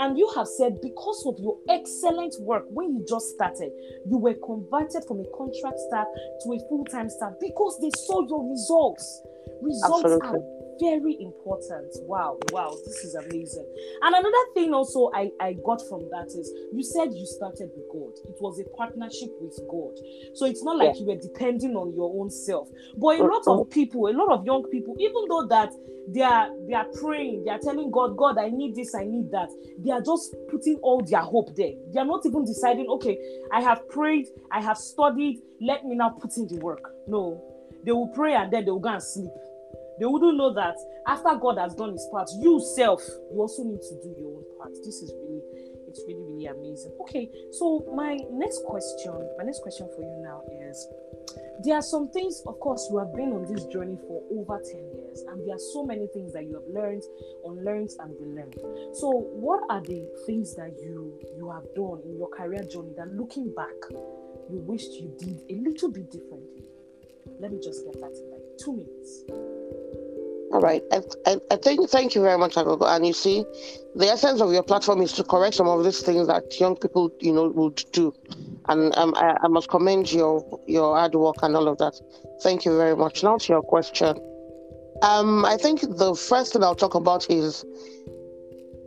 And 0.00 0.18
you 0.18 0.28
have 0.34 0.48
said 0.48 0.80
because 0.82 1.24
of 1.26 1.38
your 1.38 1.56
excellent 1.68 2.34
work 2.40 2.64
when 2.68 2.92
you 2.92 3.04
just 3.08 3.30
started, 3.34 3.70
you 4.06 4.18
were 4.18 4.34
converted 4.44 5.04
from 5.06 5.20
a 5.20 5.28
contract 5.36 5.78
staff 5.78 6.06
to 6.42 6.52
a 6.52 6.58
full-time 6.68 7.08
staff 7.08 7.32
because 7.40 7.78
they 7.80 7.90
saw 8.04 8.26
your 8.26 8.48
results. 8.50 9.22
Results 9.62 10.04
Absolutely. 10.04 10.28
are 10.28 10.63
very 10.80 11.16
important. 11.20 11.92
Wow, 12.02 12.38
wow, 12.52 12.74
this 12.84 13.04
is 13.04 13.14
amazing. 13.14 13.66
And 14.02 14.14
another 14.14 14.44
thing 14.54 14.74
also 14.74 15.10
I, 15.14 15.30
I 15.40 15.54
got 15.64 15.80
from 15.88 16.08
that 16.10 16.26
is 16.28 16.52
you 16.72 16.82
said 16.82 17.14
you 17.14 17.26
started 17.26 17.70
with 17.76 17.86
God. 17.92 18.12
It 18.28 18.40
was 18.40 18.60
a 18.60 18.64
partnership 18.76 19.30
with 19.40 19.58
God. 19.68 19.94
So 20.34 20.46
it's 20.46 20.62
not 20.62 20.76
like 20.76 20.94
yeah. 20.94 21.00
you 21.00 21.06
were 21.06 21.20
depending 21.20 21.76
on 21.76 21.94
your 21.94 22.12
own 22.20 22.30
self. 22.30 22.68
But 22.96 23.20
a 23.20 23.24
lot 23.24 23.42
of 23.46 23.60
uh-huh. 23.60 23.64
people, 23.70 24.08
a 24.08 24.14
lot 24.14 24.30
of 24.30 24.44
young 24.44 24.64
people, 24.70 24.96
even 24.98 25.24
though 25.28 25.46
that 25.48 25.72
they 26.08 26.22
are 26.22 26.50
they 26.68 26.74
are 26.74 26.86
praying, 27.00 27.44
they 27.44 27.50
are 27.50 27.58
telling 27.58 27.90
God, 27.90 28.16
God, 28.16 28.38
I 28.38 28.50
need 28.50 28.74
this, 28.74 28.94
I 28.94 29.04
need 29.04 29.30
that. 29.30 29.48
They 29.78 29.90
are 29.90 30.02
just 30.02 30.34
putting 30.50 30.76
all 30.82 31.02
their 31.02 31.22
hope 31.22 31.56
there. 31.56 31.72
They 31.92 32.00
are 32.00 32.04
not 32.04 32.26
even 32.26 32.44
deciding, 32.44 32.88
okay, 32.88 33.18
I 33.52 33.62
have 33.62 33.88
prayed, 33.88 34.26
I 34.50 34.60
have 34.60 34.76
studied, 34.76 35.40
let 35.60 35.84
me 35.84 35.96
now 35.96 36.10
put 36.10 36.36
in 36.36 36.46
the 36.46 36.58
work. 36.58 36.84
No, 37.06 37.42
they 37.84 37.92
will 37.92 38.08
pray 38.08 38.34
and 38.34 38.52
then 38.52 38.64
they 38.64 38.70
will 38.70 38.80
go 38.80 38.90
and 38.90 39.02
sleep 39.02 39.30
they 39.98 40.06
wouldn't 40.06 40.36
know 40.36 40.52
that 40.54 40.76
after 41.06 41.34
God 41.36 41.58
has 41.58 41.74
done 41.74 41.92
his 41.92 42.06
part, 42.10 42.28
you 42.40 42.60
self, 42.74 43.02
you 43.32 43.40
also 43.40 43.62
need 43.64 43.80
to 43.82 43.94
do 44.02 44.14
your 44.18 44.36
own 44.36 44.44
part. 44.58 44.72
This 44.84 45.02
is 45.02 45.12
really, 45.22 45.42
it's 45.88 46.02
really, 46.06 46.24
really 46.24 46.46
amazing. 46.46 46.92
Okay, 47.02 47.30
so 47.52 47.86
my 47.94 48.18
next 48.30 48.64
question, 48.64 49.12
my 49.38 49.44
next 49.44 49.62
question 49.62 49.88
for 49.94 50.02
you 50.02 50.22
now 50.22 50.42
is 50.68 50.88
there 51.64 51.76
are 51.76 51.82
some 51.82 52.08
things, 52.08 52.42
of 52.46 52.58
course, 52.60 52.88
you 52.90 52.98
have 52.98 53.14
been 53.14 53.32
on 53.32 53.46
this 53.52 53.64
journey 53.66 53.96
for 54.06 54.22
over 54.30 54.60
10 54.60 54.74
years, 54.74 55.24
and 55.28 55.46
there 55.46 55.54
are 55.54 55.64
so 55.72 55.84
many 55.84 56.06
things 56.08 56.32
that 56.32 56.44
you 56.44 56.54
have 56.54 56.68
learned, 56.68 57.02
unlearned, 57.44 57.90
and 58.00 58.14
relearned. 58.20 58.56
So, 58.96 59.10
what 59.10 59.62
are 59.70 59.80
the 59.80 60.06
things 60.26 60.54
that 60.56 60.74
you 60.82 61.18
you 61.38 61.50
have 61.50 61.64
done 61.74 62.02
in 62.04 62.18
your 62.18 62.28
career 62.28 62.62
journey 62.64 62.92
that 62.96 63.14
looking 63.14 63.54
back, 63.54 63.78
you 64.50 64.58
wished 64.66 64.92
you 64.92 65.14
did 65.18 65.40
a 65.48 65.62
little 65.62 65.90
bit 65.90 66.10
differently? 66.10 66.64
Let 67.40 67.52
me 67.52 67.60
just 67.62 67.84
get 67.84 67.94
that 68.00 68.12
in 68.12 68.30
like 68.30 68.42
two 68.58 68.76
minutes. 68.76 69.24
All 70.54 70.60
right. 70.60 70.84
I, 70.92 71.00
I, 71.26 71.36
I 71.50 71.56
think, 71.56 71.90
thank 71.90 72.14
you 72.14 72.22
very 72.22 72.38
much, 72.38 72.54
Agogo. 72.54 72.86
And 72.86 73.04
you 73.04 73.12
see, 73.12 73.44
the 73.96 74.06
essence 74.06 74.40
of 74.40 74.52
your 74.52 74.62
platform 74.62 75.02
is 75.02 75.12
to 75.14 75.24
correct 75.24 75.56
some 75.56 75.66
of 75.66 75.82
these 75.82 76.00
things 76.00 76.28
that 76.28 76.60
young 76.60 76.76
people, 76.76 77.10
you 77.18 77.32
know, 77.32 77.48
would 77.48 77.82
do. 77.90 78.14
And 78.68 78.96
um, 78.96 79.14
I, 79.16 79.36
I 79.42 79.48
must 79.48 79.68
commend 79.68 80.12
your 80.12 80.60
your 80.68 80.96
hard 80.96 81.16
work 81.16 81.42
and 81.42 81.56
all 81.56 81.66
of 81.66 81.78
that. 81.78 82.00
Thank 82.44 82.64
you 82.64 82.76
very 82.76 82.94
much. 82.94 83.24
Now 83.24 83.36
to 83.36 83.52
your 83.52 83.62
question. 83.62 84.16
Um, 85.02 85.44
I 85.44 85.56
think 85.56 85.80
the 85.80 86.14
first 86.14 86.52
thing 86.52 86.62
I'll 86.62 86.76
talk 86.76 86.94
about 86.94 87.28
is 87.28 87.64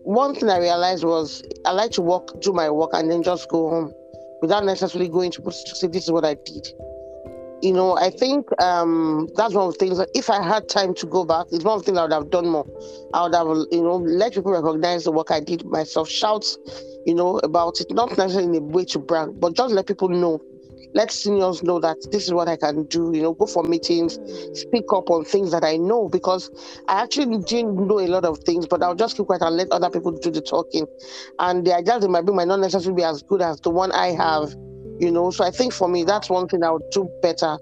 one 0.05 0.35
thing 0.35 0.49
I 0.49 0.59
realized 0.59 1.03
was 1.03 1.43
I 1.65 1.73
like 1.73 1.91
to 1.91 2.01
work, 2.01 2.39
do 2.39 2.53
my 2.53 2.69
work, 2.69 2.91
and 2.93 3.11
then 3.11 3.23
just 3.23 3.49
go 3.49 3.69
home 3.69 3.93
without 4.41 4.63
necessarily 4.63 5.09
going 5.09 5.31
to, 5.31 5.41
to 5.41 5.51
say 5.51 5.87
this 5.87 6.05
is 6.05 6.11
what 6.11 6.23
I 6.23 6.35
did 6.45 6.65
you 7.61 7.73
know, 7.73 7.97
I 7.97 8.11
think 8.11 8.45
um, 8.61 9.27
that's 9.35 9.53
one 9.53 9.67
of 9.67 9.73
the 9.73 9.79
things 9.79 9.97
that 9.97 10.09
if 10.13 10.29
I 10.29 10.43
had 10.43 10.69
time 10.69 10.93
to 10.95 11.07
go 11.07 11.25
back, 11.25 11.47
it's 11.51 11.63
one 11.63 11.75
of 11.75 11.81
the 11.81 11.85
things 11.87 11.97
I 11.97 12.03
would 12.03 12.13
have 12.13 12.29
done 12.29 12.47
more. 12.49 12.65
I 13.13 13.23
would 13.23 13.35
have, 13.35 13.47
you 13.71 13.81
know, 13.83 13.97
let 13.97 14.33
people 14.33 14.51
recognize 14.51 15.05
the 15.05 15.11
work 15.11 15.31
I 15.31 15.39
did 15.39 15.65
myself, 15.65 16.09
shout, 16.09 16.45
you 17.05 17.15
know, 17.15 17.39
about 17.39 17.81
it, 17.81 17.87
not 17.91 18.17
necessarily 18.17 18.57
in 18.57 18.63
a 18.63 18.67
way 18.67 18.85
to 18.85 18.99
brag, 18.99 19.29
but 19.39 19.55
just 19.55 19.73
let 19.73 19.87
people 19.87 20.09
know. 20.09 20.39
Let 20.93 21.11
seniors 21.11 21.63
know 21.63 21.79
that 21.81 21.97
this 22.11 22.25
is 22.25 22.33
what 22.33 22.47
I 22.47 22.57
can 22.57 22.85
do, 22.85 23.11
you 23.13 23.21
know, 23.21 23.33
go 23.33 23.45
for 23.45 23.63
meetings, 23.63 24.19
speak 24.53 24.85
up 24.93 25.09
on 25.09 25.25
things 25.25 25.51
that 25.51 25.63
I 25.63 25.77
know 25.77 26.09
because 26.09 26.49
I 26.87 27.03
actually 27.03 27.39
didn't 27.39 27.87
know 27.87 27.99
a 27.99 28.07
lot 28.07 28.25
of 28.25 28.39
things, 28.39 28.67
but 28.67 28.81
I'll 28.81 28.95
just 28.95 29.17
keep 29.17 29.27
quiet 29.27 29.43
and 29.43 29.57
let 29.57 29.71
other 29.71 29.89
people 29.89 30.13
do 30.13 30.31
the 30.31 30.41
talking. 30.41 30.87
And 31.39 31.65
the 31.65 31.75
ideas 31.75 32.05
in 32.05 32.11
my 32.11 32.21
book 32.21 32.35
might 32.35 32.47
not 32.47 32.61
necessarily 32.61 32.95
be 32.95 33.03
as 33.03 33.21
good 33.23 33.41
as 33.41 33.59
the 33.61 33.69
one 33.69 33.91
I 33.91 34.07
have 34.07 34.55
you 34.99 35.11
know. 35.11 35.31
So 35.31 35.43
I 35.43 35.51
think 35.51 35.73
for 35.73 35.87
me, 35.87 36.03
that's 36.03 36.29
one 36.29 36.47
thing 36.47 36.63
I 36.63 36.71
would 36.71 36.89
do 36.91 37.09
better 37.21 37.57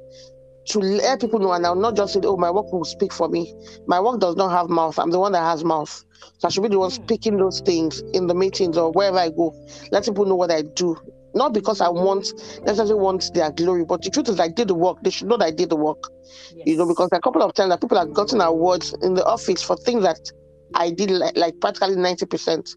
to 0.68 0.80
let 0.80 1.22
people 1.22 1.40
know, 1.40 1.54
and 1.54 1.66
I'll 1.66 1.76
not 1.76 1.96
just 1.96 2.14
say, 2.14 2.22
"Oh, 2.24 2.38
my 2.38 2.50
work 2.52 2.72
will 2.72 2.86
speak 2.86 3.14
for 3.14 3.28
me." 3.28 3.54
My 3.88 4.00
work 4.00 4.20
does 4.20 4.36
not 4.36 4.50
have 4.50 4.70
mouth. 4.70 4.98
I'm 4.98 5.12
the 5.12 5.20
one 5.20 5.32
that 5.34 5.44
has 5.44 5.64
mouth, 5.64 6.04
so 6.40 6.48
I 6.48 6.50
should 6.50 6.64
be 6.64 6.70
the 6.70 6.80
one 6.80 6.90
hmm. 6.90 7.04
speaking 7.04 7.38
those 7.38 7.62
things 7.62 8.02
in 8.14 8.28
the 8.28 8.34
meetings 8.36 8.78
or 8.78 8.92
wherever 8.92 9.18
I 9.18 9.30
go. 9.30 9.54
Let 9.92 10.06
people 10.06 10.26
know 10.26 10.36
what 10.36 10.52
I 10.52 10.64
do. 10.64 10.98
Not 11.34 11.54
because 11.54 11.82
I 11.82 11.90
want 11.90 12.28
necessarily 12.64 12.96
want 12.96 13.32
their 13.34 13.52
glory, 13.52 13.84
but 13.84 14.02
the 14.02 14.10
truth 14.10 14.30
is, 14.30 14.40
I 14.40 14.48
did 14.48 14.70
the 14.70 14.76
work. 14.76 14.98
They 15.04 15.10
should 15.10 15.28
know 15.28 15.38
that 15.38 15.46
I 15.46 15.52
did 15.52 15.70
the 15.70 15.76
work. 15.76 16.02
Yes. 16.56 16.66
You 16.66 16.78
know, 16.78 16.88
because 16.88 17.10
a 17.12 17.20
couple 17.20 17.44
of 17.44 17.54
times 17.54 17.72
that 17.72 17.82
people 17.82 17.98
have 17.98 18.14
gotten 18.14 18.40
awards 18.40 18.96
in 19.02 19.16
the 19.16 19.26
office 19.26 19.62
for 19.62 19.76
things 19.76 20.04
that 20.04 20.20
I 20.74 20.92
did 20.92 21.12
like, 21.12 21.38
like 21.38 21.60
practically 21.60 21.98
ninety 21.98 22.26
percent 22.26 22.76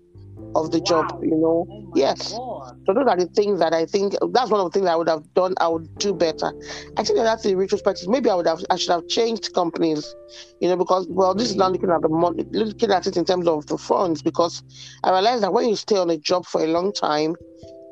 of 0.58 0.70
the 0.70 0.78
wow. 0.78 0.84
job, 0.84 1.20
you 1.22 1.36
know. 1.36 1.66
Oh 1.70 1.92
yes. 1.94 2.32
God. 2.32 2.76
So 2.86 2.94
those 2.94 3.06
are 3.06 3.16
the 3.16 3.26
things 3.26 3.60
that 3.60 3.72
I 3.72 3.86
think 3.86 4.14
that's 4.32 4.50
one 4.50 4.60
of 4.60 4.72
the 4.72 4.78
things 4.78 4.88
I 4.88 4.96
would 4.96 5.08
have 5.08 5.22
done. 5.34 5.54
I 5.60 5.68
would 5.68 5.88
do 5.98 6.14
better. 6.14 6.52
I 6.96 7.04
think 7.04 7.18
that's 7.18 7.42
the 7.42 7.54
retrospect. 7.54 8.06
Maybe 8.08 8.30
I 8.30 8.34
would 8.34 8.46
have 8.46 8.64
I 8.70 8.76
should 8.76 8.92
have 8.92 9.06
changed 9.08 9.52
companies, 9.54 10.14
you 10.60 10.68
know, 10.68 10.76
because 10.76 11.06
well, 11.08 11.34
this 11.34 11.50
is 11.50 11.56
not 11.56 11.72
looking 11.72 11.90
at 11.90 12.02
the 12.02 12.08
money, 12.08 12.44
looking 12.50 12.90
at 12.90 13.06
it 13.06 13.16
in 13.16 13.24
terms 13.24 13.46
of 13.46 13.66
the 13.66 13.78
funds, 13.78 14.22
because 14.22 14.62
I 15.04 15.10
realized 15.10 15.42
that 15.42 15.52
when 15.52 15.68
you 15.68 15.76
stay 15.76 15.96
on 15.96 16.10
a 16.10 16.18
job 16.18 16.46
for 16.46 16.62
a 16.62 16.66
long 16.66 16.92
time, 16.92 17.36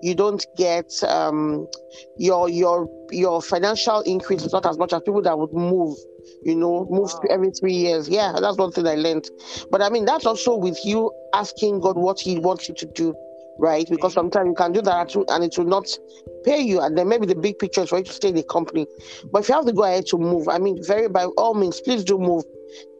you 0.03 0.15
don't 0.15 0.45
get 0.57 0.91
um, 1.05 1.67
your 2.19 2.49
your 2.49 2.89
your 3.11 3.41
financial 3.41 4.01
increase 4.03 4.45
is 4.45 4.53
not 4.53 4.67
as 4.67 4.79
much 4.79 4.93
as 4.93 5.03
people 5.03 5.23
that 5.23 5.39
would 5.39 5.53
move 5.53 5.97
you 6.43 6.55
know, 6.55 6.87
move 6.91 7.11
wow. 7.13 7.21
every 7.31 7.51
three 7.51 7.75
years. 7.75 8.09
Yeah, 8.09 8.33
that's 8.41 8.57
one 8.57 8.73
thing 8.73 8.87
I 8.87 8.95
learned. 8.95 9.29
But 9.71 9.83
I 9.83 9.89
mean, 9.89 10.05
that's 10.05 10.27
also 10.27 10.57
with 10.57 10.79
you 10.85 11.13
asking 11.35 11.81
God 11.81 11.97
what 11.97 12.21
He 12.21 12.39
wants 12.39 12.69
you 12.69 12.75
to 12.77 12.87
do, 12.87 13.15
right? 13.59 13.87
Because 13.89 14.13
sometimes 14.15 14.49
you 14.49 14.55
can 14.55 14.73
do 14.73 14.83
that 14.83 15.15
and 15.15 15.45
it 15.45 15.57
will 15.57 15.67
not 15.67 15.87
pay 16.45 16.61
you, 16.61 16.81
and 16.81 16.97
then 16.97 17.09
maybe 17.09 17.27
the 17.27 17.35
big 17.35 17.59
picture 17.59 17.83
is 17.83 17.91
for 17.91 17.99
you 17.99 18.05
to 18.05 18.13
stay 18.13 18.29
in 18.29 18.35
the 18.35 18.45
company. 18.45 18.87
But 19.33 19.43
if 19.43 19.49
you 19.49 19.55
have 19.55 19.67
to 19.67 19.73
go 19.73 19.85
ahead 19.85 20.07
to 20.07 20.19
move, 20.19 20.49
I 20.49 20.59
mean, 20.59 20.83
very 20.85 21.09
by 21.09 21.25
all 21.37 21.55
means, 21.55 21.81
please 21.81 22.05
do 22.05 22.19
move. 22.19 22.45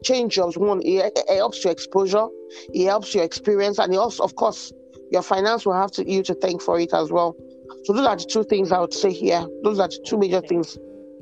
Change 0.03 0.33
jobs. 0.33 0.57
One, 0.57 0.81
it, 0.83 1.11
it 1.15 1.37
helps 1.37 1.63
your 1.63 1.71
exposure, 1.73 2.27
it 2.73 2.85
helps 2.85 3.13
your 3.13 3.23
experience, 3.23 3.79
and 3.79 3.93
it 3.93 3.97
also, 3.97 4.23
of 4.23 4.35
course, 4.35 4.71
your 5.11 5.21
finance 5.21 5.65
will 5.65 5.73
have 5.73 5.91
to 5.91 6.09
you 6.09 6.23
to 6.23 6.33
thank 6.35 6.61
for 6.61 6.79
it 6.79 6.93
as 6.93 7.11
well. 7.11 7.35
So 7.83 7.93
those 7.93 8.05
are 8.05 8.15
the 8.15 8.25
two 8.25 8.43
things 8.43 8.71
I 8.71 8.79
would 8.79 8.93
say 8.93 9.11
here. 9.11 9.45
Those 9.63 9.79
are 9.79 9.87
the 9.87 9.99
two 10.05 10.17
major 10.17 10.41
things. 10.41 10.77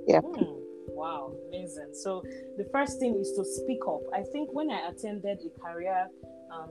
Yeah. 0.07 0.21
Hmm. 0.21 0.54
Amazing. 1.75 1.93
So 1.95 2.23
the 2.57 2.65
first 2.71 2.99
thing 2.99 3.15
is 3.19 3.31
to 3.33 3.43
speak 3.45 3.79
up. 3.87 4.01
I 4.13 4.23
think 4.31 4.53
when 4.53 4.71
I 4.71 4.89
attended 4.89 5.39
a 5.45 5.59
career 5.59 6.07
um, 6.51 6.69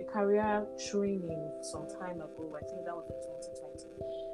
a 0.00 0.04
career 0.12 0.66
training 0.90 1.50
some 1.62 1.86
time 2.00 2.20
ago, 2.20 2.52
I 2.56 2.62
think 2.66 2.84
that 2.84 2.94
was 2.94 3.06
in 3.08 3.16
2020. 3.22 3.86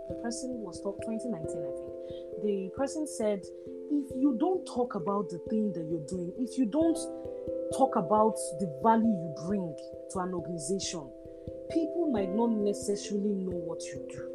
The 0.08 0.22
person 0.22 0.50
was 0.58 0.80
talk 0.82 0.98
2019, 1.02 1.38
I 1.38 1.72
think. 1.76 1.92
The 2.42 2.70
person 2.76 3.06
said, 3.06 3.40
if 3.90 4.10
you 4.16 4.36
don't 4.40 4.64
talk 4.66 4.94
about 4.94 5.28
the 5.28 5.38
thing 5.50 5.72
that 5.74 5.86
you're 5.86 6.06
doing, 6.08 6.32
if 6.38 6.58
you 6.58 6.66
don't 6.66 6.98
talk 7.76 7.96
about 7.96 8.34
the 8.58 8.66
value 8.82 9.06
you 9.06 9.34
bring 9.46 9.74
to 10.12 10.18
an 10.18 10.34
organization, 10.34 11.06
people 11.70 12.10
might 12.10 12.34
not 12.34 12.50
necessarily 12.50 13.34
know 13.34 13.56
what 13.62 13.82
you 13.84 14.04
do 14.10 14.28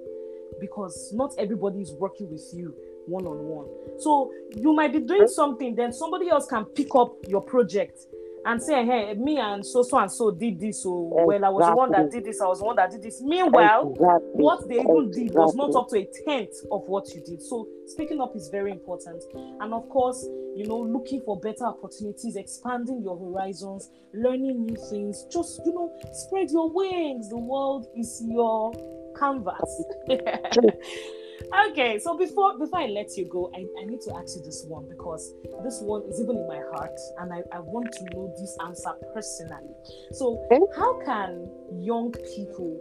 because 0.60 1.12
not 1.14 1.34
everybody 1.38 1.82
is 1.82 1.94
working 1.94 2.30
with 2.32 2.46
you 2.54 2.74
one 3.08 3.26
on 3.26 3.38
one. 3.38 3.68
So 4.00 4.32
you 4.56 4.74
might 4.74 4.94
be 4.94 5.00
doing 5.00 5.28
something, 5.28 5.76
then 5.76 5.92
somebody 5.92 6.30
else 6.30 6.48
can 6.48 6.66
pick 6.66 6.94
up 6.96 7.16
your 7.28 7.42
project 7.42 8.00
and 8.48 8.64
say, 8.64 8.86
hey, 8.86 9.14
me 9.16 9.38
and 9.38 9.66
so 9.66 9.84
so 9.84 9.98
and 9.98 10.10
so 10.10 10.32
did 10.32 10.58
this. 10.58 10.84
So 10.84 11.12
exactly. 11.12 11.26
well, 11.26 11.46
I 11.46 11.50
was 11.50 11.66
the 11.66 11.76
one 11.76 11.92
that 11.92 12.12
did 12.12 12.24
this. 12.24 12.40
I 12.40 12.46
was 12.46 12.60
the 12.60 12.66
one 12.66 12.78
that 12.78 12.92
did 12.92 13.04
this. 13.04 13.22
Meanwhile, 13.22 13.92
exactly. 13.92 14.30
what 14.32 14.70
they 14.70 14.76
even 14.76 15.10
exactly. 15.10 15.28
did 15.28 15.36
was 15.36 15.56
not 15.56 15.76
up 15.76 15.90
to 15.90 15.98
a 15.98 16.08
tenth 16.26 16.56
of 16.72 16.88
what 16.88 17.10
you 17.14 17.22
did. 17.26 17.42
So 17.42 17.68
speaking 17.88 18.22
up 18.22 18.36
is 18.38 18.48
very 18.48 18.72
important. 18.72 19.22
And 19.36 19.74
of 19.74 19.90
course, 19.90 20.24
you 20.56 20.66
know, 20.66 20.80
looking 20.80 21.22
for 21.26 21.38
better 21.38 21.66
opportunities, 21.66 22.38
expanding 22.38 23.02
your 23.04 23.20
horizons, 23.20 23.90
learning 24.14 24.66
new 24.66 24.78
things. 24.90 25.26
Just 25.30 25.62
you 25.66 25.74
know, 25.74 25.92
spread 26.14 26.50
your 26.50 26.72
wings. 26.72 27.30
The 27.30 27.38
world 27.38 27.88
is 27.98 28.24
your 28.26 28.72
canvas. 29.20 29.84
okay, 31.70 32.00
so 32.00 32.18
before 32.18 32.58
before 32.58 32.80
I 32.80 32.88
let 32.88 33.16
you 33.18 33.26
go, 33.26 33.52
I, 33.56 33.66
I 33.82 33.86
need 33.86 34.02
to 34.02 34.16
ask 34.16 34.36
you 34.36 34.44
this 34.44 34.66
one 34.68 34.88
because 34.90 35.34
this 35.64 35.80
one 35.82 36.04
is 36.10 36.20
even 36.22 36.38
in 36.38 36.48
my 36.48 36.62
heart 36.74 36.98
and 37.20 37.34
I, 37.34 37.42
I 37.56 37.60
want 37.60 37.92
to 37.94 38.04
know 38.14 38.34
this 38.40 38.58
answer 38.66 38.94
personally. 39.14 39.74
So 40.14 40.48
how 40.76 41.02
can 41.06 41.50
young 41.82 42.12
people, 42.36 42.80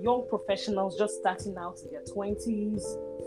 young 0.00 0.26
professionals 0.28 0.98
just 0.98 1.18
starting 1.20 1.56
out 1.58 1.78
in 1.84 1.90
their 1.90 2.04
twenties, 2.04 2.84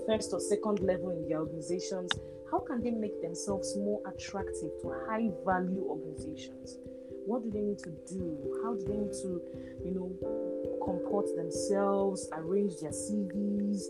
first 0.08 0.34
or 0.34 0.40
second 0.40 0.80
level 0.80 1.12
in 1.12 1.28
their 1.28 1.40
organizations, 1.40 2.12
how 2.52 2.60
can 2.60 2.82
they 2.82 2.92
make 2.92 3.22
themselves 3.22 3.76
more 3.78 4.02
attractive 4.08 4.72
to 4.82 4.96
high 5.08 5.30
value 5.46 5.84
organizations? 5.90 6.78
What 7.26 7.44
do 7.44 7.50
they 7.50 7.62
need 7.62 7.80
to 7.80 7.90
do? 8.08 8.62
How 8.64 8.76
do 8.76 8.86
they 8.86 8.98
need 8.98 9.14
to, 9.24 9.42
you 9.84 9.92
know, 9.96 10.78
comport 10.86 11.26
themselves, 11.36 12.30
arrange 12.34 12.78
their 12.80 12.92
CVs, 12.92 13.82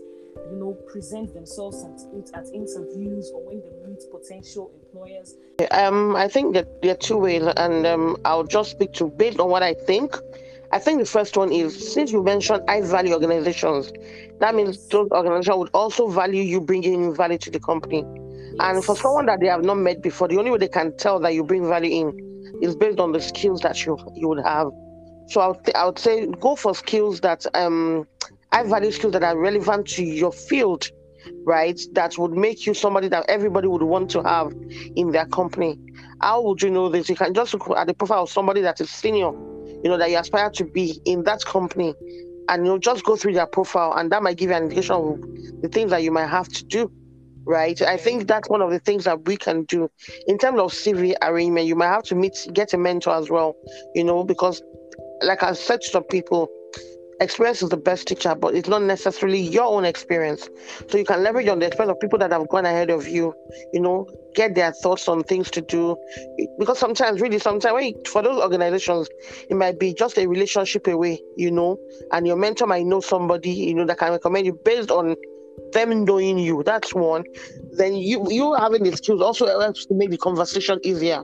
you 0.50 0.58
know, 0.58 0.72
present 0.90 1.34
themselves 1.34 1.84
at, 1.84 2.38
at 2.38 2.46
interviews 2.54 3.30
or 3.34 3.46
when 3.46 3.60
they 3.60 3.88
meet 3.88 4.02
potential 4.10 4.70
employers? 4.82 5.34
Um, 5.70 6.16
I 6.16 6.28
think 6.28 6.54
that 6.54 6.82
there 6.82 6.92
are 6.92 6.96
two 6.96 7.16
ways, 7.16 7.42
and 7.56 7.86
um, 7.86 8.16
I'll 8.24 8.44
just 8.44 8.70
speak 8.70 8.92
to 8.94 9.08
based 9.08 9.40
on 9.40 9.50
what 9.50 9.62
I 9.62 9.74
think. 9.74 10.16
I 10.72 10.78
think 10.78 10.98
the 10.98 11.06
first 11.06 11.36
one 11.36 11.52
is 11.52 11.92
since 11.94 12.10
you 12.12 12.22
mentioned 12.22 12.62
high 12.68 12.82
value 12.82 13.14
organizations, 13.14 13.92
that 14.40 14.54
means 14.54 14.88
those 14.88 15.08
organizations 15.10 15.56
would 15.56 15.70
also 15.72 16.08
value 16.08 16.42
you 16.42 16.60
bringing 16.60 17.14
value 17.14 17.38
to 17.38 17.50
the 17.50 17.60
company. 17.60 18.04
Yes. 18.04 18.54
And 18.58 18.84
for 18.84 18.96
someone 18.96 19.26
that 19.26 19.40
they 19.40 19.46
have 19.46 19.64
not 19.64 19.76
met 19.76 20.02
before, 20.02 20.28
the 20.28 20.38
only 20.38 20.50
way 20.50 20.58
they 20.58 20.68
can 20.68 20.96
tell 20.96 21.20
that 21.20 21.34
you 21.34 21.44
bring 21.44 21.68
value 21.68 22.06
in 22.06 22.58
is 22.62 22.74
based 22.74 22.98
on 22.98 23.12
the 23.12 23.20
skills 23.20 23.60
that 23.60 23.84
you 23.86 23.96
you 24.14 24.28
would 24.28 24.44
have. 24.44 24.68
So 25.28 25.40
I 25.40 25.48
would, 25.48 25.64
th- 25.64 25.74
I 25.74 25.86
would 25.86 25.98
say 25.98 26.26
go 26.26 26.56
for 26.56 26.74
skills 26.74 27.20
that 27.20 27.46
um 27.54 28.06
high 28.52 28.64
value 28.64 28.90
skills 28.90 29.12
that 29.12 29.22
are 29.22 29.38
relevant 29.38 29.86
to 29.88 30.04
your 30.04 30.32
field, 30.32 30.90
right? 31.44 31.80
That 31.92 32.16
would 32.18 32.32
make 32.32 32.66
you 32.66 32.74
somebody 32.74 33.08
that 33.08 33.26
everybody 33.28 33.68
would 33.68 33.82
want 33.82 34.10
to 34.10 34.22
have 34.22 34.52
in 34.94 35.12
their 35.12 35.26
company. 35.26 35.78
How 36.20 36.42
would 36.42 36.62
you 36.62 36.70
know 36.70 36.88
this? 36.88 37.08
You 37.08 37.16
can 37.16 37.34
just 37.34 37.52
look 37.54 37.70
at 37.76 37.86
the 37.86 37.94
profile 37.94 38.22
of 38.22 38.30
somebody 38.30 38.60
that 38.62 38.80
is 38.80 38.90
senior, 38.90 39.32
you 39.82 39.84
know, 39.84 39.98
that 39.98 40.10
you 40.10 40.18
aspire 40.18 40.50
to 40.50 40.64
be 40.64 41.00
in 41.04 41.24
that 41.24 41.44
company. 41.44 41.94
And 42.48 42.64
you 42.64 42.72
know, 42.72 42.78
just 42.78 43.04
go 43.04 43.16
through 43.16 43.32
their 43.32 43.46
profile, 43.46 43.94
and 43.94 44.10
that 44.12 44.22
might 44.22 44.36
give 44.36 44.50
you 44.50 44.56
an 44.56 44.64
indication 44.64 44.94
of 44.94 45.20
the 45.62 45.68
things 45.68 45.90
that 45.90 46.02
you 46.04 46.12
might 46.12 46.28
have 46.28 46.48
to 46.48 46.64
do 46.64 46.90
right? 47.46 47.80
I 47.80 47.96
think 47.96 48.26
that's 48.26 48.48
one 48.50 48.60
of 48.60 48.70
the 48.70 48.80
things 48.80 49.04
that 49.04 49.24
we 49.24 49.36
can 49.36 49.62
do 49.64 49.88
in 50.26 50.36
terms 50.36 50.58
of 50.58 50.72
CV 50.72 51.14
arrangement. 51.22 51.66
You 51.66 51.76
might 51.76 51.88
have 51.88 52.02
to 52.04 52.14
meet, 52.14 52.36
get 52.52 52.74
a 52.74 52.78
mentor 52.78 53.14
as 53.14 53.30
well, 53.30 53.54
you 53.94 54.04
know, 54.04 54.24
because 54.24 54.60
like 55.22 55.42
I 55.42 55.52
said 55.52 55.80
to 55.82 55.88
some 55.88 56.04
people, 56.04 56.48
experience 57.20 57.62
is 57.62 57.68
the 57.70 57.76
best 57.76 58.08
teacher, 58.08 58.34
but 58.34 58.54
it's 58.54 58.68
not 58.68 58.82
necessarily 58.82 59.40
your 59.40 59.64
own 59.64 59.84
experience. 59.84 60.48
So 60.88 60.98
you 60.98 61.04
can 61.04 61.22
leverage 61.22 61.48
on 61.48 61.58
the 61.58 61.66
experience 61.66 61.92
of 61.92 62.00
people 62.00 62.18
that 62.18 62.32
have 62.32 62.48
gone 62.48 62.66
ahead 62.66 62.90
of 62.90 63.08
you, 63.08 63.34
you 63.72 63.80
know, 63.80 64.08
get 64.34 64.54
their 64.54 64.72
thoughts 64.72 65.08
on 65.08 65.22
things 65.22 65.50
to 65.52 65.60
do. 65.62 65.96
Because 66.58 66.78
sometimes, 66.78 67.20
really, 67.20 67.38
sometimes 67.38 67.94
for 68.08 68.22
those 68.22 68.42
organizations, 68.42 69.08
it 69.48 69.56
might 69.56 69.78
be 69.78 69.94
just 69.94 70.18
a 70.18 70.26
relationship 70.26 70.86
away, 70.86 71.20
you 71.36 71.50
know, 71.50 71.78
and 72.12 72.26
your 72.26 72.36
mentor 72.36 72.66
might 72.66 72.86
know 72.86 73.00
somebody, 73.00 73.50
you 73.50 73.74
know, 73.74 73.86
that 73.86 73.98
can 73.98 74.12
recommend 74.12 74.46
you 74.46 74.58
based 74.64 74.90
on 74.90 75.16
them 75.72 76.04
knowing 76.04 76.38
you. 76.38 76.62
That's 76.64 76.94
one. 76.94 77.24
Then 77.72 77.94
you 77.94 78.30
you 78.30 78.54
having 78.54 78.82
the 78.82 78.96
skills 78.96 79.22
also 79.22 79.46
helps 79.46 79.86
to 79.86 79.94
make 79.94 80.10
the 80.10 80.18
conversation 80.18 80.78
easier 80.82 81.22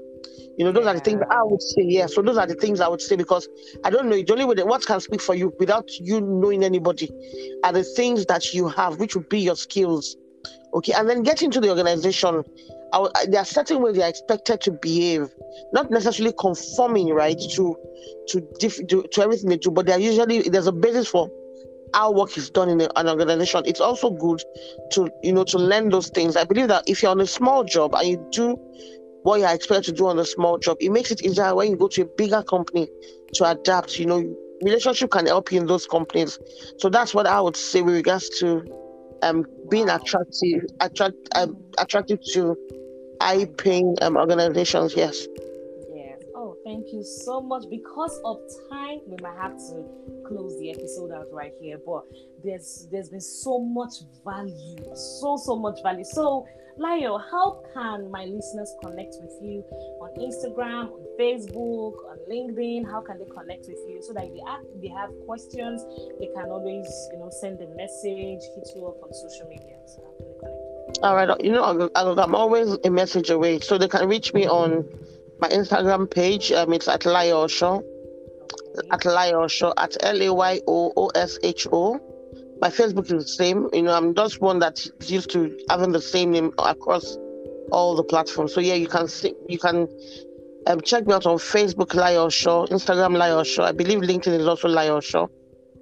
You 0.59 0.66
know, 0.66 0.73
those 0.73 0.87
are 0.87 0.94
the 0.94 1.00
things 1.00 1.23
I 1.30 1.42
would 1.42 1.62
say. 1.62 1.82
Yeah, 1.82 2.06
so 2.06 2.21
those 2.23 2.37
are 2.37 2.47
the 2.47 2.54
things 2.54 2.80
I 2.80 2.88
would 2.88 3.00
say 3.00 3.16
because 3.16 3.49
I 3.85 3.90
don't 3.90 4.09
know. 4.09 4.16
It's 4.16 4.30
only 4.30 4.44
with 4.44 4.61
what 4.61 4.85
can 4.85 5.00
speak 5.00 5.21
for 5.21 5.35
you 5.35 5.54
without 5.59 5.88
you 5.99 6.21
knowing 6.21 6.62
anybody 6.62 7.11
are 7.64 7.73
the 7.73 7.85
things 7.85 8.26
that 8.26 8.52
you 8.52 8.68
have, 8.68 8.99
which 8.99 9.16
would 9.16 9.28
be 9.28 9.40
your 9.40 9.56
skills. 9.56 10.16
Okay, 10.75 10.92
and 10.92 11.09
then 11.09 11.23
get 11.23 11.42
into 11.42 11.61
the 11.61 11.71
organization. 11.71 12.44
I, 12.92 13.09
there 13.28 13.40
are 13.40 13.47
certain 13.47 13.80
ways 13.80 13.97
they 13.97 14.02
are 14.02 14.09
expected 14.09 14.61
to 14.62 14.73
behave, 14.73 15.30
not 15.73 15.90
necessarily 15.90 16.35
conforming, 16.38 17.09
right, 17.09 17.38
to 17.54 17.76
to, 18.28 18.49
diff, 18.59 18.87
to 18.88 19.02
to 19.02 19.23
everything 19.23 19.49
they 19.49 19.56
do, 19.56 19.71
but 19.71 19.87
they 19.87 19.92
are 19.92 19.99
usually 19.99 20.42
there's 20.42 20.66
a 20.66 20.73
basis 20.73 21.09
for 21.09 21.30
how 21.94 22.11
work 22.11 22.37
is 22.37 22.50
done 22.50 22.68
in 22.68 22.80
an 22.80 23.09
organization. 23.09 23.62
It's 23.66 23.80
also 23.80 24.11
good 24.11 24.42
to 24.92 25.11
you 25.23 25.32
know 25.32 25.44
to 25.44 25.59
learn 25.59 25.88
those 25.88 26.09
things. 26.09 26.37
I 26.37 26.44
believe 26.44 26.68
that 26.68 26.85
if 26.87 27.02
you're 27.02 27.11
on 27.11 27.21
a 27.21 27.26
small 27.26 27.64
job 27.64 27.94
and 27.94 28.06
you 28.09 28.28
do 28.32 28.59
what 29.23 29.41
you're 29.41 29.50
expected 29.50 29.93
to 29.93 29.93
do 29.93 30.07
on 30.07 30.19
a 30.19 30.25
small 30.25 30.59
job, 30.59 30.76
it 30.81 30.91
makes 30.91 31.11
it 31.11 31.23
easier 31.23 31.55
when 31.55 31.71
you 31.71 31.76
go 31.76 31.88
to 31.88 32.02
a 32.02 32.07
bigger 32.17 32.43
company 32.43 32.88
to 33.35 33.50
adapt. 33.50 33.99
You 33.99 34.07
know, 34.07 34.37
relationship 34.62 35.11
can 35.11 35.26
help 35.26 35.52
you 35.52 35.61
in 35.61 35.67
those 35.67 35.87
companies. 35.87 36.38
So 36.79 36.88
that's 36.88 37.14
what 37.14 37.26
I 37.26 37.41
would 37.41 37.57
say 37.57 37.83
with 37.83 37.95
regards 37.95 38.29
to 38.41 38.64
um 39.23 39.45
being 39.71 39.88
attractive, 39.88 40.64
attract 40.81 41.17
um, 41.35 41.57
attractive 41.79 42.19
to 42.33 42.57
high 43.21 43.45
paying 43.45 43.97
um, 44.02 44.17
organizations. 44.17 44.95
Yes. 44.97 45.26
Thank 46.64 46.92
you 46.92 47.02
so 47.02 47.40
much. 47.40 47.64
Because 47.69 48.21
of 48.25 48.38
time, 48.71 49.00
we 49.07 49.16
might 49.21 49.37
have 49.37 49.57
to 49.57 49.85
close 50.26 50.59
the 50.61 50.71
episode 50.71 51.11
out 51.11 51.26
right 51.33 51.52
here. 51.61 51.78
But 51.85 52.04
there's 52.45 52.88
there's 52.90 53.09
been 53.09 53.21
so 53.21 53.59
much 53.59 53.95
value, 54.25 54.76
so 54.95 55.37
so 55.37 55.57
much 55.57 55.83
value. 55.83 56.04
So 56.04 56.47
Layo, 56.78 57.21
how 57.31 57.62
can 57.75 58.11
my 58.11 58.25
listeners 58.25 58.75
connect 58.83 59.16
with 59.21 59.37
you 59.42 59.62
on 60.00 60.11
Instagram, 60.16 60.90
on 60.90 61.04
Facebook, 61.21 61.95
on 62.09 62.16
LinkedIn? 62.31 62.90
How 62.90 63.02
can 63.02 63.19
they 63.19 63.26
connect 63.26 63.66
with 63.69 63.78
you 63.88 64.00
so 64.02 64.14
that 64.14 64.25
if 64.25 64.33
they 64.33 64.40
have, 64.47 64.61
they 64.81 64.88
have 64.88 65.11
questions, 65.26 65.85
they 66.19 66.28
can 66.35 66.47
always, 66.50 66.87
you 67.12 67.19
know, 67.19 67.28
send 67.31 67.61
a 67.61 67.69
message, 67.76 68.40
hit 68.54 68.69
you 68.75 68.87
up 68.87 69.02
on 69.02 69.12
social 69.12 69.47
media. 69.49 69.76
So 69.87 70.02
how 70.02 70.16
can 70.16 70.28
they 70.28 70.38
connect? 70.38 70.99
All 71.02 71.14
right, 71.14 71.45
you 71.45 71.52
know, 71.52 71.90
I'm 71.95 72.35
always 72.35 72.78
a 72.85 72.90
message 72.90 73.28
away, 73.28 73.61
so 73.61 73.76
they 73.76 73.88
can 73.88 74.09
reach 74.09 74.33
me 74.33 74.49
on 74.49 74.88
my 75.42 75.49
Instagram 75.49 76.11
page. 76.11 76.52
Um, 76.52 76.72
it's 76.72 76.88
at 76.88 77.02
Show. 77.02 77.75
Okay. 78.78 78.88
At 78.90 79.00
Layo 79.00 79.50
Show 79.50 79.75
at 79.76 79.96
L 80.00 80.22
A 80.22 80.32
Y 80.32 80.61
O 80.66 80.92
O 80.96 81.08
S 81.08 81.38
H 81.42 81.66
O 81.72 82.00
my 82.62 82.68
Facebook 82.68 83.06
is 83.12 83.25
the 83.25 83.28
same. 83.28 83.68
You 83.72 83.82
know, 83.82 83.92
I'm 83.92 84.14
just 84.14 84.40
one 84.40 84.61
that's 84.61 84.88
used 85.06 85.30
to 85.30 85.58
having 85.68 85.90
the 85.90 86.00
same 86.00 86.30
name 86.30 86.52
across 86.58 87.18
all 87.72 87.96
the 87.96 88.04
platforms. 88.04 88.54
So 88.54 88.61
yeah, 88.61 88.75
you 88.75 88.87
can 88.87 89.08
see, 89.08 89.34
you 89.49 89.58
can 89.58 89.88
um, 90.68 90.80
check 90.80 91.04
me 91.04 91.12
out 91.12 91.26
on 91.26 91.38
Facebook, 91.38 91.88
Layo 91.88 92.32
Show, 92.32 92.66
Instagram, 92.66 93.16
Layo 93.16 93.44
Show. 93.44 93.64
I 93.64 93.72
believe 93.72 93.99
LinkedIn 93.99 94.38
is 94.40 94.46
also 94.46 94.68
Layo 94.68 95.02
Show. 95.02 95.28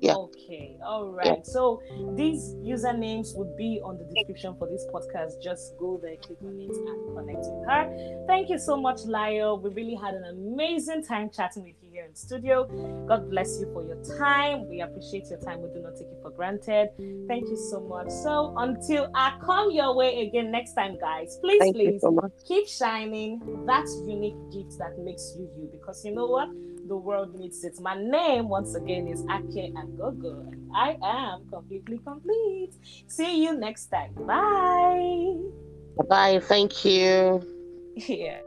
Yeah. 0.00 0.14
Okay. 0.14 0.76
All 0.84 1.06
right. 1.06 1.26
Yeah. 1.26 1.42
So 1.42 1.82
these 2.16 2.54
usernames 2.56 3.36
would 3.36 3.56
be 3.56 3.80
on 3.84 3.98
the 3.98 4.04
description 4.04 4.54
for 4.58 4.68
this 4.68 4.86
podcast. 4.92 5.42
Just 5.42 5.76
go 5.78 6.00
there, 6.02 6.16
click 6.16 6.38
on 6.42 6.58
it, 6.58 6.70
and 6.70 7.16
connect 7.16 7.44
with 7.44 7.68
her. 7.68 8.24
Thank 8.26 8.48
you 8.48 8.58
so 8.58 8.76
much, 8.76 9.00
Layo. 9.00 9.60
We 9.60 9.70
really 9.70 9.94
had 9.94 10.14
an 10.14 10.24
amazing 10.24 11.04
time 11.04 11.30
chatting 11.30 11.64
with 11.64 11.74
you 11.82 11.90
here 11.90 12.04
in 12.04 12.14
studio. 12.14 12.64
God 13.06 13.30
bless 13.30 13.60
you 13.60 13.70
for 13.72 13.84
your 13.84 14.02
time. 14.18 14.68
We 14.68 14.80
appreciate 14.80 15.26
your 15.28 15.40
time. 15.40 15.60
We 15.60 15.68
do 15.68 15.82
not 15.82 15.96
take 15.96 16.08
it 16.08 16.18
for 16.22 16.30
granted. 16.30 16.90
Thank 17.28 17.48
you 17.48 17.56
so 17.70 17.80
much. 17.80 18.08
So 18.08 18.54
until 18.56 19.10
I 19.14 19.36
come 19.44 19.70
your 19.70 19.94
way 19.94 20.26
again 20.26 20.50
next 20.50 20.72
time, 20.74 20.98
guys, 20.98 21.38
please, 21.42 21.60
Thank 21.60 21.76
please 21.76 22.00
so 22.00 22.16
keep 22.46 22.66
shining 22.66 23.40
that 23.66 23.86
unique 24.06 24.36
gift 24.50 24.78
that 24.78 24.98
makes 24.98 25.34
you 25.36 25.50
you. 25.56 25.68
Because 25.72 26.04
you 26.04 26.12
know 26.14 26.26
what? 26.26 26.48
The 26.90 26.96
world 26.96 27.38
needs 27.38 27.62
it. 27.62 27.80
My 27.80 27.94
name, 27.94 28.48
once 28.48 28.74
again, 28.74 29.06
is 29.06 29.20
Ake 29.30 29.72
Agogo, 29.74 30.40
and 30.52 30.68
I 30.74 30.98
am 31.00 31.48
completely 31.48 31.98
complete. 31.98 32.72
See 33.06 33.44
you 33.44 33.56
next 33.56 33.86
time. 33.86 34.12
Bye. 34.26 35.36
Bye. 36.08 36.40
Thank 36.40 36.84
you. 36.84 37.40
Yeah. 37.96 38.40